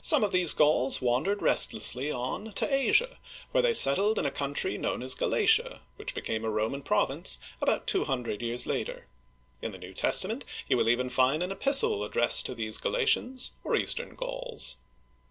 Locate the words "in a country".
4.18-4.78